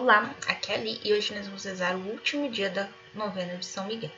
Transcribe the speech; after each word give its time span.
Olá, 0.00 0.32
aqui 0.46 0.70
é 0.70 0.76
a 0.76 0.78
Li 0.78 1.00
e 1.02 1.12
hoje 1.12 1.34
nós 1.34 1.46
vamos 1.46 1.64
rezar 1.64 1.96
o 1.96 2.10
último 2.10 2.48
dia 2.48 2.70
da 2.70 2.88
novena 3.12 3.56
de 3.56 3.66
São 3.66 3.84
Miguel. 3.84 4.12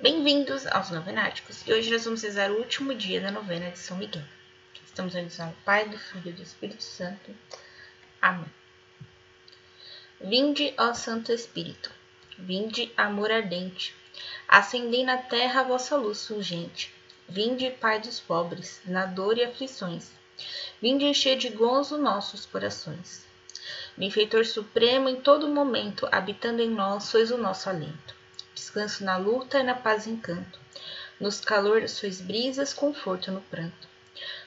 Bem-vindos 0.00 0.66
aos 0.66 0.90
Novenáticos 0.90 1.64
e 1.64 1.72
hoje 1.72 1.92
nós 1.92 2.04
vamos 2.04 2.22
rezar 2.22 2.50
o 2.50 2.58
último 2.58 2.92
dia 2.92 3.20
da 3.20 3.30
novena 3.30 3.70
de 3.70 3.78
São 3.78 3.96
Miguel. 3.96 4.24
Estamos 4.84 5.14
rezando 5.14 5.50
ao 5.50 5.64
Pai, 5.64 5.88
do 5.88 5.96
Filho 5.96 6.30
e 6.30 6.32
do 6.32 6.42
Espírito 6.42 6.82
Santo. 6.82 7.32
Amém. 8.20 8.52
Vinde, 10.20 10.74
ó 10.76 10.92
Santo 10.92 11.30
Espírito, 11.30 11.88
vinde, 12.36 12.92
amor 12.96 13.30
ardente, 13.30 13.94
acendei 14.48 15.04
na 15.04 15.18
terra 15.18 15.60
a 15.60 15.64
vossa 15.64 15.94
luz 15.94 16.26
fulgente 16.26 16.93
Vinde, 17.28 17.70
Pai 17.70 18.00
dos 18.00 18.20
pobres, 18.20 18.80
na 18.84 19.06
dor 19.06 19.38
e 19.38 19.44
aflições. 19.44 20.10
Vinde 20.80 21.04
encher 21.04 21.38
de 21.38 21.48
gozo 21.48 21.96
nossos 21.96 22.44
corações. 22.44 23.24
Benfeitor 23.96 24.44
supremo, 24.44 25.08
em 25.08 25.16
todo 25.16 25.48
momento, 25.48 26.06
habitando 26.12 26.60
em 26.60 26.68
nós, 26.68 27.04
sois 27.04 27.30
o 27.30 27.38
nosso 27.38 27.70
alento. 27.70 28.14
Descanso 28.54 29.04
na 29.04 29.16
luta 29.16 29.58
e 29.58 29.62
na 29.62 29.74
paz 29.74 30.06
encanto. 30.06 30.58
Nos 31.18 31.40
calor 31.40 31.88
sois 31.88 32.20
brisas, 32.20 32.74
conforto 32.74 33.32
no 33.32 33.40
pranto. 33.40 33.88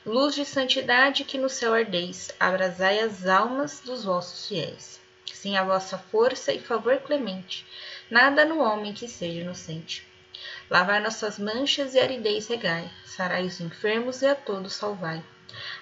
Luz 0.06 0.36
de 0.36 0.46
santidade 0.46 1.24
que 1.24 1.38
no 1.38 1.50
céu 1.50 1.74
ardeis, 1.74 2.32
abrasai 2.40 3.00
as 3.00 3.26
almas 3.26 3.82
dos 3.82 4.04
vossos 4.04 4.48
fiéis. 4.48 5.02
Sem 5.34 5.58
a 5.58 5.64
vossa 5.64 5.98
força 5.98 6.54
e 6.54 6.60
favor 6.60 6.98
clemente, 6.98 7.66
nada 8.10 8.46
no 8.46 8.60
homem 8.60 8.94
que 8.94 9.08
seja 9.08 9.42
inocente. 9.42 10.07
Lavai 10.70 11.00
nossas 11.00 11.40
manchas 11.40 11.96
e 11.96 12.00
aridez 12.00 12.48
regai, 12.48 12.92
sarai 13.06 13.46
os 13.46 13.62
enfermos 13.62 14.22
e 14.22 14.28
a 14.28 14.36
todos 14.36 14.74
salvai. 14.74 15.24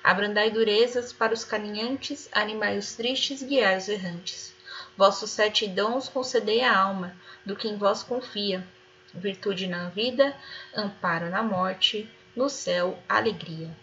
Abrandai 0.03 0.51
durezas 0.51 1.11
para 1.11 1.33
os 1.33 1.43
caminhantes, 1.43 2.29
animai 2.31 2.77
os 2.77 2.95
tristes, 2.95 3.41
guiai 3.41 3.77
os 3.77 3.89
errantes. 3.89 4.53
Vossos 4.95 5.31
sete 5.31 5.67
dons 5.67 6.07
concedei 6.07 6.61
à 6.61 6.77
alma, 6.77 7.15
do 7.43 7.55
que 7.55 7.67
em 7.67 7.77
vós 7.77 8.03
confia. 8.03 8.63
Virtude 9.11 9.65
na 9.65 9.89
vida, 9.89 10.35
amparo 10.75 11.31
na 11.31 11.41
morte, 11.41 12.07
no 12.35 12.47
céu, 12.47 12.99
alegria. 13.09 13.75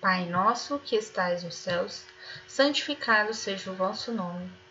Pai 0.00 0.26
nosso 0.26 0.80
que 0.80 0.96
estais 0.96 1.44
nos 1.44 1.54
céus, 1.54 2.04
santificado 2.48 3.32
seja 3.32 3.70
o 3.70 3.74
vosso 3.74 4.10
nome. 4.12 4.50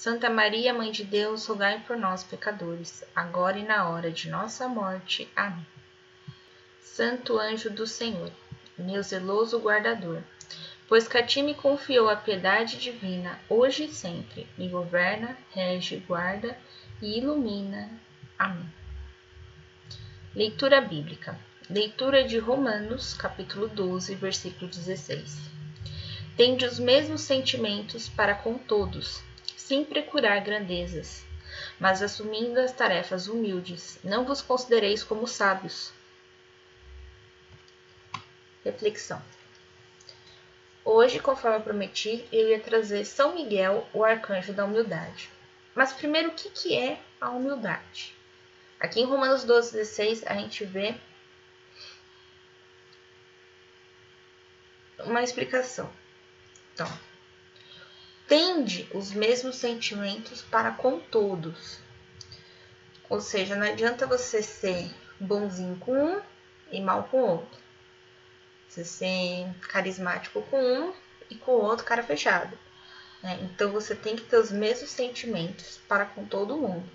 Santa 0.00 0.30
Maria, 0.30 0.72
Mãe 0.72 0.90
de 0.90 1.04
Deus, 1.04 1.44
rogai 1.44 1.84
por 1.86 1.94
nós, 1.94 2.24
pecadores, 2.24 3.04
agora 3.14 3.58
e 3.58 3.66
na 3.66 3.86
hora 3.86 4.10
de 4.10 4.30
nossa 4.30 4.66
morte. 4.66 5.28
Amém. 5.36 5.66
Santo 6.80 7.38
anjo 7.38 7.68
do 7.68 7.86
Senhor, 7.86 8.32
meu 8.78 9.02
zeloso 9.02 9.58
guardador, 9.58 10.22
pois 10.88 11.06
que 11.06 11.18
a 11.18 11.22
ti 11.22 11.42
me 11.42 11.54
confiou 11.54 12.08
a 12.08 12.16
piedade 12.16 12.78
divina, 12.78 13.38
hoje 13.46 13.84
e 13.84 13.92
sempre, 13.92 14.48
me 14.56 14.68
governa, 14.68 15.36
rege, 15.50 15.98
guarda 16.08 16.56
e 17.02 17.18
ilumina. 17.18 17.90
Amém. 18.38 18.72
Leitura 20.34 20.80
bíblica. 20.80 21.38
Leitura 21.68 22.24
de 22.24 22.38
Romanos, 22.38 23.12
capítulo 23.12 23.68
12, 23.68 24.14
versículo 24.14 24.70
16. 24.70 25.50
Tende 26.38 26.64
os 26.64 26.78
mesmos 26.78 27.20
sentimentos 27.20 28.08
para 28.08 28.34
com 28.34 28.56
todos 28.56 29.28
sem 29.70 29.84
procurar 29.84 30.40
grandezas, 30.40 31.24
mas 31.78 32.02
assumindo 32.02 32.58
as 32.58 32.72
tarefas 32.72 33.28
humildes, 33.28 34.00
não 34.02 34.24
vos 34.24 34.42
considereis 34.42 35.04
como 35.04 35.28
sábios. 35.28 35.92
Reflexão. 38.64 39.22
Hoje, 40.84 41.20
conforme 41.20 41.62
prometi, 41.62 42.26
eu 42.32 42.48
ia 42.48 42.58
trazer 42.58 43.04
São 43.04 43.36
Miguel, 43.36 43.86
o 43.94 44.02
arcanjo 44.02 44.52
da 44.52 44.64
humildade. 44.64 45.30
Mas 45.72 45.92
primeiro, 45.92 46.30
o 46.30 46.34
que, 46.34 46.50
que 46.50 46.76
é 46.76 46.98
a 47.20 47.30
humildade? 47.30 48.12
Aqui 48.80 48.98
em 48.98 49.06
Romanos 49.06 49.44
12, 49.44 49.70
16, 49.70 50.26
a 50.26 50.34
gente 50.34 50.64
vê 50.64 50.96
uma 54.98 55.22
explicação. 55.22 55.88
Então, 56.74 56.92
tende 58.30 58.88
os 58.94 59.10
mesmos 59.10 59.56
sentimentos 59.56 60.40
para 60.40 60.70
com 60.70 61.00
todos. 61.00 61.80
Ou 63.08 63.20
seja, 63.20 63.56
não 63.56 63.66
adianta 63.66 64.06
você 64.06 64.40
ser 64.40 64.88
bonzinho 65.18 65.76
com 65.80 65.92
um 65.92 66.22
e 66.70 66.80
mal 66.80 67.08
com 67.10 67.20
o 67.20 67.28
outro. 67.28 67.58
Você 68.68 68.84
ser 68.84 69.52
carismático 69.62 70.42
com 70.42 70.62
um 70.62 70.94
e 71.28 71.34
com 71.34 71.50
o 71.50 71.64
outro 71.64 71.84
cara 71.84 72.04
fechado. 72.04 72.56
Né? 73.20 73.36
Então 73.42 73.72
você 73.72 73.96
tem 73.96 74.14
que 74.14 74.22
ter 74.22 74.36
os 74.36 74.52
mesmos 74.52 74.90
sentimentos 74.90 75.80
para 75.88 76.04
com 76.04 76.24
todo 76.24 76.56
mundo. 76.56 76.88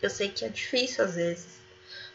Eu 0.00 0.08
sei 0.08 0.30
que 0.30 0.42
é 0.46 0.48
difícil 0.48 1.04
às 1.04 1.16
vezes, 1.16 1.60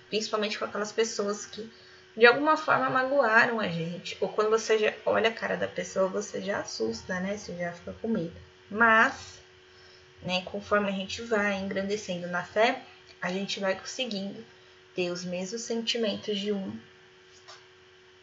principalmente 0.09 0.57
com 0.57 0.65
aquelas 0.65 0.91
pessoas 0.91 1.45
que 1.45 1.71
de 2.15 2.25
alguma 2.25 2.57
forma 2.57 2.89
magoaram 2.89 3.59
a 3.59 3.67
gente. 3.67 4.17
Ou 4.19 4.29
quando 4.29 4.49
você 4.49 4.77
já 4.77 4.93
olha 5.05 5.29
a 5.29 5.33
cara 5.33 5.55
da 5.55 5.67
pessoa, 5.67 6.07
você 6.07 6.41
já 6.41 6.59
assusta, 6.59 7.19
né? 7.19 7.37
Você 7.37 7.55
já 7.55 7.71
fica 7.71 7.93
com 7.93 8.07
medo. 8.07 8.35
Mas, 8.69 9.39
né, 10.21 10.41
conforme 10.45 10.89
a 10.89 10.93
gente 10.93 11.21
vai 11.21 11.59
engrandecendo 11.59 12.27
na 12.27 12.43
fé, 12.43 12.83
a 13.21 13.31
gente 13.31 13.59
vai 13.59 13.75
conseguindo 13.79 14.43
ter 14.95 15.09
os 15.09 15.23
mesmos 15.23 15.61
sentimentos 15.61 16.37
de 16.37 16.51
um 16.51 16.77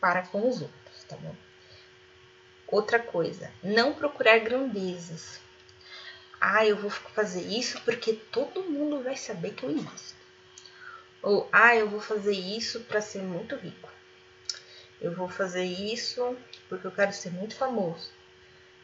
para 0.00 0.22
com 0.22 0.49
os 0.49 0.60
outros, 0.60 1.05
tá 1.09 1.16
bom? 1.16 1.34
Outra 2.66 2.99
coisa, 2.99 3.50
não 3.62 3.94
procurar 3.94 4.38
grandezas. 4.38 5.41
Ah, 6.41 6.65
eu 6.65 6.76
vou 6.76 6.91
fazer 6.91 7.43
isso 7.43 7.81
porque 7.84 8.12
todo 8.12 8.62
mundo 8.62 9.03
vai 9.03 9.16
saber 9.16 9.55
que 9.55 9.65
eu 9.65 9.70
existo. 9.70 10.18
Ou, 11.23 11.49
ah, 11.53 11.75
eu 11.75 11.89
vou 11.89 12.01
fazer 12.01 12.33
isso 12.33 12.81
para 12.81 13.01
ser 13.01 13.23
muito 13.23 13.56
rico. 13.56 13.91
Eu 15.01 15.15
vou 15.15 15.29
fazer 15.29 15.65
isso 15.65 16.37
porque 16.69 16.87
eu 16.87 16.93
quero 16.93 17.12
ser 17.12 17.31
muito 17.31 17.55
famoso. 17.55 18.11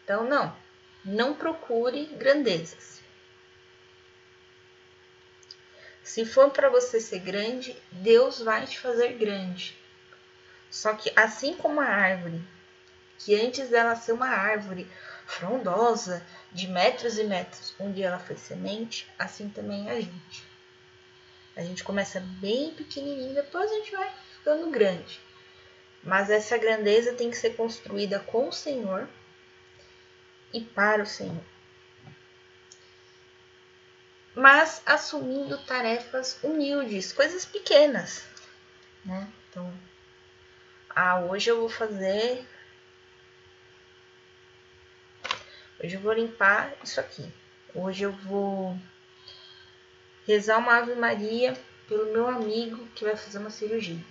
Então, 0.03 0.25
não. 0.25 0.57
Não 1.05 1.35
procure 1.35 2.07
grandezas. 2.07 3.01
Se 6.03 6.25
for 6.25 6.51
para 6.51 6.69
você 6.69 7.01
ser 7.01 7.21
grande, 7.21 7.77
Deus 7.91 8.41
vai 8.41 8.67
te 8.67 8.79
fazer 8.79 9.15
grande. 9.15 9.77
Só 10.71 10.95
que 10.95 11.13
assim 11.17 11.55
como 11.55 11.81
a 11.81 11.87
árvore, 11.87 12.43
que 13.19 13.35
antes 13.35 13.71
dela 13.71 13.97
ser 13.97 14.13
uma 14.13 14.29
árvore 14.29 14.87
frondosa, 15.27 16.25
de 16.53 16.69
metros 16.69 17.19
e 17.19 17.25
metros, 17.25 17.75
onde 17.81 18.03
ela 18.03 18.19
foi 18.19 18.37
semente, 18.37 19.11
assim 19.19 19.49
também 19.49 19.89
é 19.89 19.93
a 19.93 20.01
gente. 20.01 20.54
A 21.57 21.63
gente 21.63 21.85
começa 21.85 22.21
bem 22.21 22.73
pequenininho, 22.75 23.35
depois 23.35 23.71
a 23.71 23.75
gente 23.75 23.93
vai 23.93 24.13
ficando 24.37 24.71
grande. 24.71 25.21
Mas 26.03 26.29
essa 26.31 26.59
grandeza 26.59 27.15
tem 27.15 27.31
que 27.31 27.37
ser 27.37 27.57
construída 27.57 28.19
com 28.19 28.49
o 28.49 28.53
Senhor 28.53 29.09
e 30.53 30.61
para 30.61 31.03
o 31.03 31.07
Senhor. 31.07 31.43
Mas 34.35 34.83
assumindo 34.85 35.57
tarefas 35.65 36.39
humildes, 36.43 37.13
coisas 37.13 37.45
pequenas, 37.45 38.27
né? 39.05 39.33
Então, 39.49 39.73
ah, 40.91 41.21
hoje 41.21 41.51
eu 41.51 41.61
vou 41.61 41.69
fazer. 41.69 42.45
Hoje 45.83 45.95
eu 45.95 46.01
vou 46.01 46.13
limpar 46.13 46.75
isso 46.83 46.99
aqui. 46.99 47.33
Hoje 47.75 48.03
eu 48.03 48.13
vou 48.13 48.77
rezar 50.27 50.59
uma 50.59 50.77
Ave 50.77 50.95
Maria 50.95 51.55
pelo 51.89 52.13
meu 52.13 52.27
amigo 52.27 52.87
que 52.95 53.05
vai 53.05 53.17
fazer 53.17 53.39
uma 53.39 53.51
cirurgia. 53.51 54.03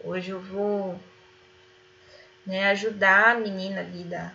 Hoje 0.00 0.30
eu 0.30 0.40
vou 0.40 1.00
né, 2.46 2.70
ajudar 2.70 3.36
a 3.36 3.40
menina 3.40 3.80
ali 3.80 4.04
da, 4.04 4.32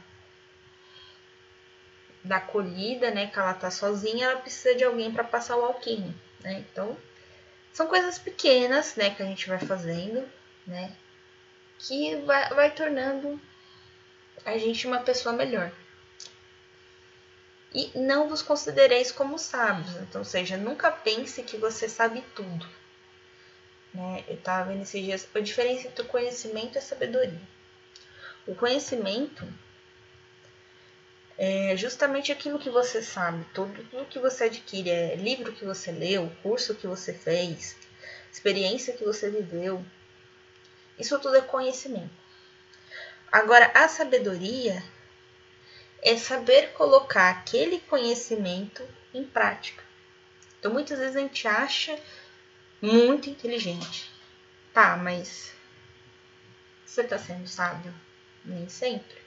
da 2.23 2.37
acolhida, 2.37 3.11
né? 3.11 3.27
Que 3.27 3.39
ela 3.39 3.53
tá 3.53 3.71
sozinha, 3.71 4.27
ela 4.27 4.39
precisa 4.39 4.75
de 4.75 4.83
alguém 4.83 5.11
para 5.11 5.23
passar 5.23 5.57
o 5.57 5.65
alquinho, 5.65 6.13
né? 6.41 6.63
Então, 6.69 6.97
são 7.71 7.87
coisas 7.87 8.19
pequenas, 8.19 8.95
né, 8.95 9.09
que 9.09 9.23
a 9.23 9.25
gente 9.25 9.47
vai 9.49 9.59
fazendo, 9.59 10.29
né? 10.67 10.95
Que 11.79 12.15
vai, 12.17 12.49
vai 12.49 12.71
tornando 12.71 13.41
a 14.45 14.57
gente 14.57 14.85
uma 14.85 14.99
pessoa 14.99 15.33
melhor. 15.33 15.71
E 17.73 17.91
não 17.97 18.29
vos 18.29 18.41
considereis 18.41 19.11
como 19.11 19.39
sábios. 19.39 19.95
Então, 19.97 20.21
ou 20.21 20.25
seja, 20.25 20.57
nunca 20.57 20.91
pense 20.91 21.41
que 21.43 21.57
você 21.57 21.89
sabe 21.89 22.23
tudo. 22.35 22.67
Né? 23.93 24.23
Eu 24.27 24.35
estava 24.35 24.71
vendo 24.71 24.83
esses 24.83 25.03
dias 25.03 25.27
a 25.33 25.39
diferença 25.39 25.87
entre 25.87 26.03
o 26.03 26.07
conhecimento 26.07 26.75
e 26.75 26.79
a 26.79 26.81
sabedoria. 26.81 27.41
O 28.45 28.53
conhecimento 28.55 29.47
é 31.37 31.75
justamente 31.75 32.31
aquilo 32.31 32.59
que 32.59 32.69
você 32.69 33.01
sabe, 33.01 33.45
tudo, 33.53 33.83
tudo 33.85 34.05
que 34.05 34.19
você 34.19 34.45
adquire, 34.45 34.89
é 34.89 35.15
livro 35.15 35.51
que 35.53 35.65
você 35.65 35.91
leu, 35.91 36.31
curso 36.43 36.75
que 36.75 36.85
você 36.85 37.13
fez, 37.13 37.75
experiência 38.31 38.93
que 38.93 39.03
você 39.03 39.29
viveu. 39.29 39.83
Isso 40.99 41.17
tudo 41.19 41.37
é 41.37 41.41
conhecimento. 41.41 42.11
Agora, 43.31 43.71
a 43.73 43.87
sabedoria 43.87 44.83
é 46.03 46.17
saber 46.17 46.73
colocar 46.73 47.29
aquele 47.29 47.79
conhecimento 47.79 48.85
em 49.13 49.23
prática. 49.23 49.81
Então, 50.59 50.71
muitas 50.71 50.99
vezes 50.99 51.15
a 51.15 51.19
gente 51.19 51.47
acha 51.47 51.97
muito 52.81 53.29
inteligente. 53.29 54.11
Tá, 54.73 54.97
mas 54.97 55.53
você 56.85 57.01
está 57.01 57.17
sendo 57.17 57.47
sábio? 57.47 57.93
Nem 58.43 58.67
sempre. 58.67 59.17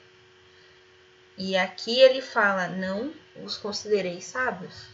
E 1.37 1.57
aqui 1.57 1.99
ele 1.99 2.21
fala: 2.21 2.67
não 2.67 3.13
os 3.43 3.57
considerei 3.57 4.21
sábios. 4.21 4.87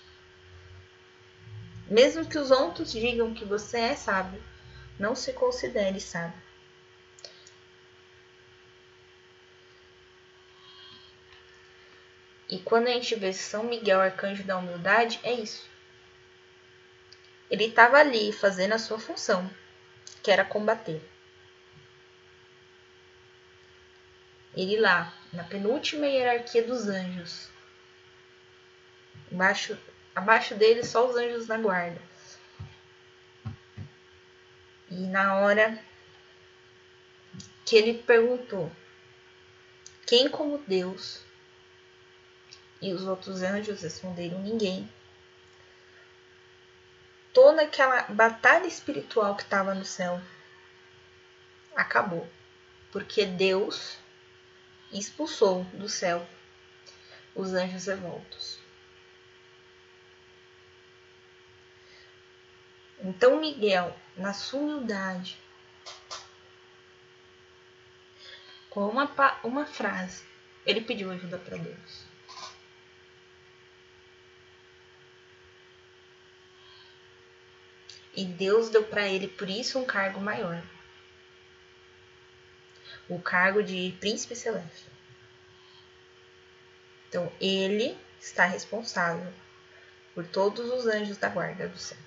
Mesmo 1.87 2.25
que 2.25 2.37
os 2.37 2.49
outros 2.49 2.91
digam 2.93 3.33
que 3.33 3.43
você 3.43 3.77
é 3.77 3.95
sábio, 3.95 4.41
não 4.97 5.15
se 5.15 5.33
considere 5.33 5.99
sábio. 5.99 6.42
E 12.49 12.59
quando 12.59 12.87
a 12.87 12.91
gente 12.91 13.15
vê 13.15 13.33
São 13.33 13.63
Miguel, 13.63 14.01
arcanjo 14.01 14.43
da 14.43 14.57
humildade, 14.57 15.19
é 15.23 15.33
isso. 15.33 15.67
Ele 17.49 17.65
estava 17.65 17.97
ali 17.97 18.31
fazendo 18.31 18.73
a 18.73 18.79
sua 18.79 18.99
função, 18.99 19.49
que 20.21 20.31
era 20.31 20.43
combater. 20.43 21.01
Ele 24.55 24.79
lá, 24.79 25.13
na 25.31 25.43
penúltima 25.43 26.05
hierarquia 26.05 26.63
dos 26.63 26.87
anjos. 26.87 27.49
Abaixo, 29.31 29.77
abaixo 30.15 30.55
dele, 30.55 30.83
só 30.83 31.07
os 31.07 31.15
anjos 31.15 31.47
na 31.47 31.57
guarda. 31.57 32.01
E 34.91 35.07
na 35.07 35.39
hora 35.39 35.79
que 37.65 37.75
ele 37.75 37.95
perguntou: 38.03 38.71
Quem 40.05 40.29
como 40.29 40.59
Deus 40.59 41.23
e 42.83 42.93
os 42.93 43.07
outros 43.07 43.41
anjos 43.41 43.81
responderam: 43.81 44.39
Ninguém. 44.39 44.91
Toda 47.33 47.63
aquela 47.63 48.03
batalha 48.03 48.67
espiritual 48.67 49.35
que 49.35 49.43
estava 49.43 49.73
no 49.73 49.85
céu 49.85 50.21
acabou, 51.75 52.29
porque 52.91 53.25
Deus 53.25 53.97
expulsou 54.91 55.63
do 55.73 55.87
céu 55.87 56.27
os 57.33 57.53
anjos 57.53 57.87
revoltos. 57.87 58.59
Então 62.99 63.39
Miguel, 63.39 63.97
na 64.15 64.33
sua 64.33 64.59
humildade, 64.59 65.39
com 68.69 68.87
uma, 68.87 69.09
uma 69.43 69.65
frase, 69.65 70.23
ele 70.65 70.81
pediu 70.81 71.11
ajuda 71.11 71.37
para 71.37 71.57
Deus. 71.57 72.12
E 78.15 78.25
Deus 78.25 78.69
deu 78.69 78.83
para 78.83 79.07
ele 79.07 79.27
por 79.27 79.49
isso 79.49 79.79
um 79.79 79.85
cargo 79.85 80.19
maior 80.19 80.61
o 83.09 83.19
cargo 83.19 83.61
de 83.61 83.95
príncipe 83.99 84.35
celeste. 84.35 84.85
Então, 87.09 87.31
ele 87.39 87.97
está 88.19 88.45
responsável 88.45 89.31
por 90.15 90.25
todos 90.25 90.69
os 90.71 90.87
anjos 90.87 91.17
da 91.17 91.29
guarda 91.29 91.67
do 91.67 91.77
céu. 91.77 91.97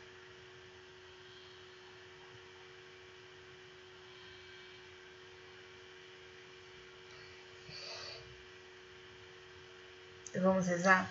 Vamos 10.34 10.66
rezar 10.66 11.10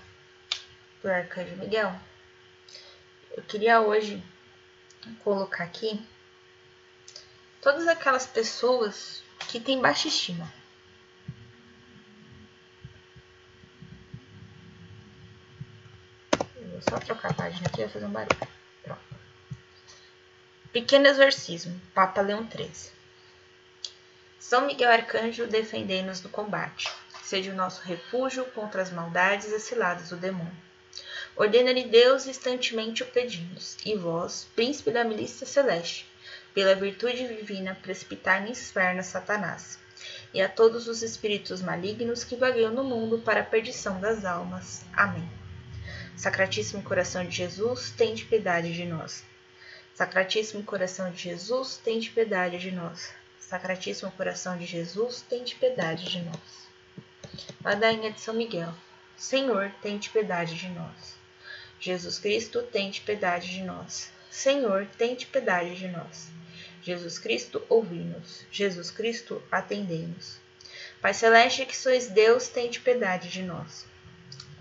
por 1.02 1.10
Arcanjo 1.10 1.56
Miguel. 1.58 1.94
Eu 3.36 3.44
queria 3.44 3.82
hoje 3.82 4.24
colocar 5.24 5.64
aqui 5.64 6.04
todas 7.62 7.88
aquelas 7.88 8.28
pessoas 8.28 9.24
que 9.48 9.60
têm 9.60 9.82
baixa 9.82 10.08
estima. 10.08 10.52
Eu 16.56 16.70
vou 16.70 16.82
só 16.82 17.00
trocar 17.00 17.32
a 17.32 17.34
página 17.34 17.68
aqui 17.68 17.82
e 17.82 17.90
fazer 17.90 18.06
um 18.06 18.12
barulho. 18.12 18.48
Pronto. 18.84 19.02
Pequeno 20.72 21.08
exorcismo, 21.08 21.80
Papa 21.94 22.22
Leão 22.22 22.48
XIII. 22.50 22.92
São 24.40 24.68
Miguel 24.68 24.92
Arcanjo, 24.92 25.48
defendei-nos 25.48 26.20
do 26.20 26.30
combate. 26.30 26.92
Seja 27.24 27.52
o 27.52 27.56
nosso 27.56 27.82
refúgio 27.82 28.46
contra 28.52 28.84
as 28.84 28.92
maldades 28.92 29.48
e 29.48 29.60
ciladas 29.60 30.10
do 30.10 30.18
demônio. 30.18 30.56
Ordena-lhe 31.38 31.84
Deus 31.84 32.28
instantemente 32.28 33.04
o 33.04 33.06
pedimos, 33.06 33.78
e 33.86 33.94
vós, 33.96 34.48
príncipe 34.56 34.90
da 34.90 35.04
milícia 35.04 35.46
celeste, 35.46 36.06
pela 36.54 36.74
virtude 36.74 37.28
divina, 37.28 37.78
precipitar 37.82 38.42
no 38.42 38.48
inferno 38.48 39.04
Satanás, 39.04 39.78
e 40.34 40.42
a 40.42 40.48
todos 40.48 40.88
os 40.88 41.02
espíritos 41.02 41.62
malignos 41.62 42.24
que 42.24 42.38
vagueiam 42.38 42.72
no 42.72 42.86
mundo 42.86 43.20
para 43.20 43.42
a 43.42 43.44
perdição 43.44 44.00
das 44.00 44.24
almas. 44.24 44.86
Amém. 44.94 45.30
Sacratíssimo 46.16 46.82
coração 46.82 47.26
de 47.26 47.36
Jesus, 47.36 47.94
tende 47.98 48.24
piedade 48.24 48.74
de 48.74 48.86
nós. 48.86 49.22
Sacratíssimo 49.94 50.64
coração 50.64 51.12
de 51.12 51.18
Jesus, 51.18 51.78
tende 51.84 52.10
piedade 52.12 52.58
de 52.58 52.72
nós. 52.72 53.14
Sacratíssimo 53.40 54.12
coração 54.12 54.58
de 54.58 54.66
Jesus, 54.66 55.22
tende 55.22 55.56
piedade 55.56 56.06
de 56.06 56.22
nós. 56.22 56.68
Ladainha 57.62 58.12
de 58.12 58.22
São 58.22 58.34
Miguel, 58.34 58.74
Senhor, 59.18 59.72
tende 59.82 60.10
piedade 60.10 60.56
de 60.56 60.70
nós. 60.70 61.15
Jesus 61.86 62.18
Cristo, 62.18 62.64
tente 62.64 63.00
piedade 63.02 63.48
de 63.48 63.62
nós. 63.62 64.10
Senhor, 64.32 64.88
tente 64.98 65.28
piedade 65.28 65.76
de 65.76 65.88
nós. 65.88 66.30
Jesus 66.82 67.20
Cristo, 67.20 67.64
ouvi-nos. 67.70 68.44
Jesus 68.52 68.90
Cristo, 68.90 69.40
atendei-nos. 69.52 70.40
Pai 71.00 71.14
Celeste, 71.14 71.64
que 71.64 71.78
sois 71.78 72.08
Deus, 72.08 72.48
tente 72.48 72.80
piedade 72.80 73.30
de 73.30 73.44
nós. 73.44 73.86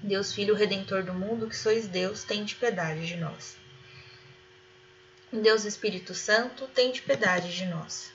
Deus 0.02 0.34
Filho 0.34 0.54
Redentor 0.54 1.02
do 1.02 1.14
mundo, 1.14 1.48
que 1.48 1.56
sois 1.56 1.88
Deus, 1.88 2.24
tente 2.24 2.56
piedade 2.56 3.06
de 3.06 3.16
nós. 3.16 3.56
Deus 5.32 5.64
Espírito 5.64 6.14
Santo, 6.14 6.66
tente 6.74 7.00
piedade 7.00 7.56
de 7.56 7.64
nós. 7.64 8.12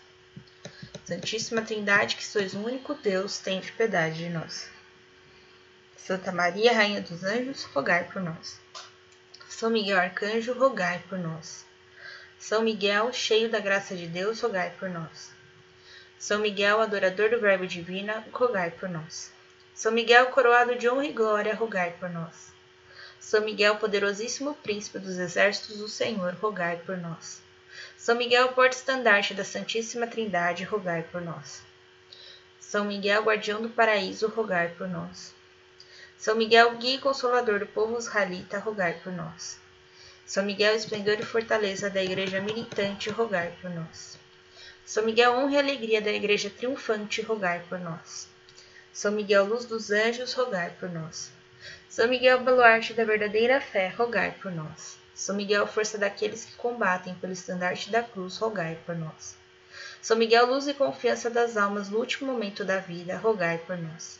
Santíssima 1.03 1.63
Trindade, 1.63 2.15
que 2.15 2.23
sois 2.23 2.53
o 2.53 2.59
único 2.59 2.93
Deus, 2.93 3.39
tente 3.39 3.71
piedade 3.71 4.19
de 4.19 4.29
nós. 4.29 4.69
Santa 5.97 6.31
Maria, 6.31 6.73
Rainha 6.73 7.01
dos 7.01 7.23
Anjos, 7.23 7.63
rogai 7.63 8.03
por 8.03 8.21
nós. 8.21 8.68
São 9.49 9.71
Miguel 9.71 9.97
Arcanjo, 9.99 10.53
rogai 10.53 11.03
por 11.09 11.17
nós. 11.17 11.65
São 12.37 12.61
Miguel, 12.61 13.11
cheio 13.11 13.49
da 13.49 13.59
graça 13.59 13.95
de 13.95 14.05
Deus, 14.05 14.39
rogai 14.39 14.71
por 14.79 14.87
nós. 14.87 15.31
São 16.19 16.39
Miguel, 16.39 16.79
adorador 16.79 17.31
do 17.31 17.39
Verbo 17.39 17.65
Divino, 17.65 18.13
rogai 18.31 18.69
por 18.69 18.87
nós. 18.87 19.33
São 19.73 19.91
Miguel, 19.91 20.27
coroado 20.27 20.75
de 20.75 20.87
honra 20.87 21.05
e 21.07 21.11
glória, 21.11 21.55
rogai 21.55 21.95
por 21.99 22.09
nós. 22.09 22.53
São 23.19 23.41
Miguel, 23.41 23.75
poderosíssimo 23.77 24.53
príncipe 24.53 24.99
dos 24.99 25.17
exércitos 25.17 25.77
do 25.77 25.89
Senhor, 25.89 26.35
rogai 26.35 26.77
por 26.85 26.95
nós. 26.95 27.41
São 27.97 28.15
Miguel, 28.15 28.49
porta-estandarte 28.49 29.33
da 29.33 29.43
Santíssima 29.43 30.05
Trindade, 30.07 30.63
rogai 30.63 31.03
por 31.11 31.21
nós. 31.21 31.63
São 32.59 32.85
Miguel, 32.85 33.23
guardião 33.23 33.61
do 33.61 33.69
paraíso, 33.69 34.27
rogai 34.27 34.69
por 34.69 34.87
nós. 34.87 35.33
São 36.19 36.35
Miguel, 36.35 36.75
guia 36.75 36.95
e 36.95 36.99
consolador 36.99 37.59
do 37.59 37.65
povo 37.65 37.97
israelita, 37.97 38.59
rogai 38.59 38.99
por 39.01 39.13
nós. 39.13 39.57
São 40.25 40.43
Miguel, 40.43 40.75
esplendor 40.75 41.17
e 41.17 41.23
fortaleza 41.23 41.89
da 41.89 42.03
igreja 42.03 42.41
militante, 42.41 43.09
rogai 43.09 43.55
por 43.61 43.69
nós. 43.69 44.19
São 44.85 45.05
Miguel, 45.05 45.31
honra 45.31 45.53
e 45.53 45.57
alegria 45.59 46.01
da 46.01 46.11
igreja 46.11 46.49
triunfante, 46.49 47.21
rogai 47.21 47.63
por 47.69 47.79
nós. 47.79 48.27
São 48.91 49.13
Miguel, 49.13 49.45
luz 49.45 49.63
dos 49.63 49.91
anjos, 49.91 50.33
rogai 50.33 50.75
por 50.77 50.89
nós. 50.89 51.31
São 51.87 52.05
Miguel, 52.09 52.41
baluarte 52.41 52.93
da 52.93 53.05
verdadeira 53.05 53.61
fé, 53.61 53.87
rogai 53.87 54.35
por 54.41 54.51
nós. 54.51 54.97
São 55.15 55.37
Miguel, 55.37 55.65
força 55.67 55.97
daqueles 55.97 56.43
que 56.43 56.55
combatem 56.57 57.15
pelo 57.15 57.31
estandarte 57.31 57.89
da 57.89 58.03
cruz, 58.03 58.35
rogai 58.35 58.77
por 58.85 58.93
nós. 58.93 59.37
São 60.01 60.17
Miguel, 60.17 60.47
luz 60.47 60.67
e 60.67 60.73
confiança 60.73 61.29
das 61.29 61.55
almas 61.55 61.87
no 61.87 61.97
último 61.97 62.29
momento 62.29 62.65
da 62.65 62.79
vida, 62.79 63.15
rogai 63.15 63.57
por 63.59 63.77
nós. 63.77 64.19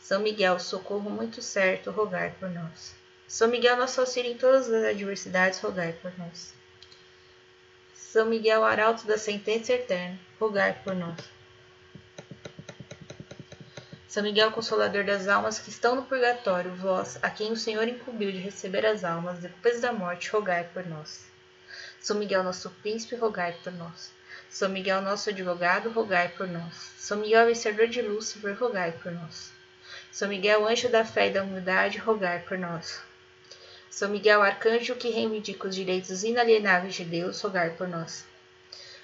São 0.00 0.20
Miguel, 0.20 0.58
socorro 0.58 1.10
muito 1.10 1.42
certo, 1.42 1.90
rogai 1.90 2.34
por 2.38 2.48
nós. 2.48 2.94
São 3.26 3.48
Miguel, 3.48 3.76
nosso 3.76 4.00
auxílio 4.00 4.32
em 4.32 4.38
todas 4.38 4.70
as 4.70 4.84
adversidades, 4.84 5.60
rogai 5.60 5.92
por 5.92 6.16
nós. 6.18 6.54
São 7.94 8.26
Miguel, 8.26 8.64
arauto 8.64 9.06
da 9.06 9.18
sentença 9.18 9.74
eterna, 9.74 10.18
rogai 10.40 10.80
por 10.82 10.94
nós. 10.94 11.18
São 14.08 14.22
Miguel, 14.22 14.50
consolador 14.50 15.04
das 15.04 15.28
almas 15.28 15.58
que 15.58 15.68
estão 15.68 15.94
no 15.94 16.04
purgatório, 16.06 16.74
vós, 16.74 17.18
a 17.22 17.28
quem 17.28 17.52
o 17.52 17.56
Senhor 17.56 17.86
incumbiu 17.86 18.32
de 18.32 18.38
receber 18.38 18.86
as 18.86 19.04
almas 19.04 19.40
depois 19.40 19.82
da 19.82 19.92
morte, 19.92 20.30
rogai 20.30 20.64
por 20.72 20.86
nós. 20.86 21.26
São 22.00 22.16
Miguel, 22.18 22.42
nosso 22.42 22.70
príncipe, 22.82 23.14
rogai 23.14 23.54
por 23.62 23.72
nós. 23.74 24.10
São 24.48 24.70
Miguel, 24.70 25.02
nosso 25.02 25.28
advogado, 25.28 25.90
rogai 25.90 26.28
por 26.28 26.48
nós. 26.48 26.94
São 26.96 27.18
Miguel, 27.18 27.44
vencedor 27.44 27.88
de 27.88 28.00
Lúcifer, 28.00 28.58
rogai 28.58 28.92
por 28.92 29.12
nós. 29.12 29.52
São 30.10 30.28
Miguel, 30.28 30.66
anjo 30.66 30.88
da 30.88 31.04
fé 31.04 31.28
e 31.28 31.32
da 31.32 31.42
humildade, 31.42 31.98
rogai 31.98 32.40
por 32.40 32.58
nós. 32.58 33.00
São 33.90 34.08
Miguel, 34.08 34.42
arcanjo 34.42 34.94
que 34.94 35.10
reivindica 35.10 35.66
os 35.66 35.74
direitos 35.74 36.22
inalienáveis 36.22 36.94
de 36.94 37.04
Deus, 37.04 37.40
rogai 37.40 37.70
por 37.70 37.88
nós. 37.88 38.24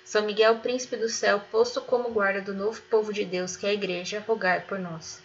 São 0.04 0.26
Miguel, 0.26 0.58
príncipe 0.58 0.96
do 0.96 1.08
céu, 1.08 1.40
posto 1.50 1.80
como 1.80 2.10
guarda 2.10 2.40
do 2.40 2.52
novo 2.52 2.80
povo 2.82 3.12
de 3.12 3.24
Deus, 3.24 3.56
que 3.56 3.66
é 3.66 3.70
a 3.70 3.74
Igreja, 3.74 4.22
rogai 4.26 4.60
por 4.60 4.78
nós. 4.78 5.20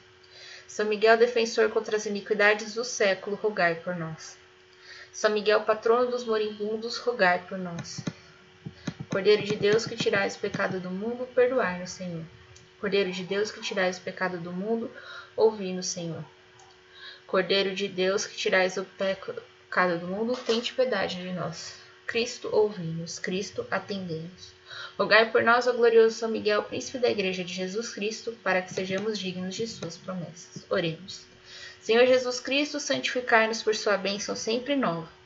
São 0.68 0.86
Miguel, 0.86 1.18
defensor 1.18 1.70
contra 1.70 1.98
as 1.98 2.06
iniquidades 2.06 2.74
do 2.74 2.86
século, 2.86 3.36
rogai 3.36 3.76
por 3.76 3.96
nós. 3.96 4.38
São 5.12 5.32
Miguel, 5.32 5.62
patrono 5.62 6.10
dos 6.10 6.24
moribundos, 6.24 6.98
rogai 6.98 7.40
por 7.50 7.58
nós. 7.58 8.00
Cordeiro 9.10 9.44
de 9.44 9.56
Deus, 9.56 9.86
que 9.86 9.98
tirais 9.98 10.36
o 10.36 10.40
pecado 10.40 10.80
do 10.80 10.90
mundo, 10.90 11.28
perdoai-nos, 11.36 11.90
Senhor. 11.90 12.24
Cordeiro 12.80 13.12
de 13.12 13.24
Deus, 13.24 13.52
que 13.52 13.62
tirais 13.62 13.98
o 13.98 14.02
pecado 14.02 14.38
do 14.38 14.52
mundo, 14.52 14.90
ouvi-nos, 15.36 15.88
Senhor. 15.88 16.24
Cordeiro 17.28 17.76
de 17.76 17.88
Deus, 17.88 18.26
que 18.26 18.36
tirais 18.36 18.78
o 18.78 18.86
pecado 18.86 20.00
do 20.00 20.08
mundo, 20.08 20.36
tente 20.36 20.74
piedade 20.74 21.18
de 21.18 21.32
nós. 21.32 21.76
Cristo, 22.08 22.50
ouvi-nos. 22.52 23.20
Cristo, 23.20 23.68
atendei-nos. 23.70 24.54
Rogai 24.98 25.30
por 25.32 25.44
nós, 25.44 25.68
ó 25.68 25.74
glorioso 25.74 26.16
São 26.16 26.30
Miguel, 26.30 26.64
príncipe 26.64 26.98
da 26.98 27.10
Igreja 27.10 27.44
de 27.44 27.54
Jesus 27.54 27.94
Cristo, 27.94 28.38
para 28.44 28.62
que 28.62 28.74
sejamos 28.74 29.20
dignos 29.20 29.56
de 29.56 29.68
suas 29.68 29.98
promessas. 29.98 30.66
Oremos. 30.70 31.26
Senhor 31.82 32.06
Jesus 32.06 32.40
Cristo, 32.40 32.80
santificai-nos 32.80 33.62
por 33.62 33.76
sua 33.76 33.98
bênção 33.98 34.36
sempre 34.36 34.76
nova. 34.76 35.19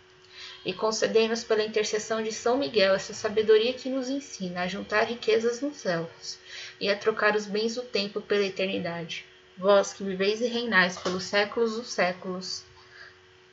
E 0.65 0.73
concedei-nos 0.73 1.43
pela 1.43 1.63
intercessão 1.63 2.23
de 2.23 2.31
São 2.31 2.57
Miguel 2.57 2.95
essa 2.95 3.13
sabedoria 3.13 3.73
que 3.73 3.89
nos 3.89 4.09
ensina 4.09 4.61
a 4.61 4.67
juntar 4.67 5.03
riquezas 5.03 5.59
nos 5.59 5.77
céus 5.77 6.37
e 6.79 6.89
a 6.89 6.97
trocar 6.97 7.35
os 7.35 7.45
bens 7.45 7.75
do 7.75 7.81
tempo 7.81 8.21
pela 8.21 8.45
eternidade. 8.45 9.25
Vós 9.57 9.93
que 9.93 10.03
viveis 10.03 10.41
e 10.41 10.47
reinais 10.47 10.97
pelos 10.97 11.25
séculos 11.25 11.75
dos 11.75 11.91
séculos. 11.91 12.63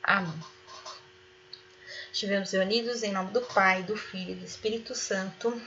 Amém. 0.01 0.39
Estivemos 2.11 2.51
reunidos 2.51 3.03
em 3.03 3.11
nome 3.11 3.31
do 3.31 3.41
Pai, 3.41 3.83
do 3.83 3.95
Filho 3.95 4.31
e 4.31 4.35
do 4.35 4.45
Espírito 4.45 4.95
Santo. 4.95 5.61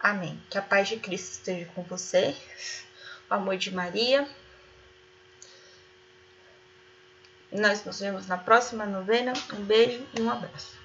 Amém. 0.00 0.40
Que 0.48 0.56
a 0.56 0.62
paz 0.62 0.88
de 0.88 0.96
Cristo 0.96 1.32
esteja 1.32 1.66
com 1.74 1.82
você, 1.82 2.34
o 3.28 3.34
amor 3.34 3.56
de 3.56 3.70
Maria. 3.70 4.28
Nós 7.52 7.84
nos 7.84 8.00
vemos 8.00 8.26
na 8.26 8.36
próxima 8.36 8.86
novena. 8.86 9.32
Um 9.54 9.64
beijo 9.64 10.04
e 10.16 10.20
um 10.20 10.30
abraço. 10.30 10.77